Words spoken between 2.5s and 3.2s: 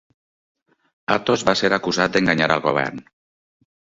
al govern.